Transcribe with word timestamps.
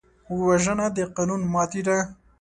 وژنه 0.43 0.87
د 0.95 0.97
قانون 1.15 1.41
ماتې 1.53 1.81
ده 1.87 1.97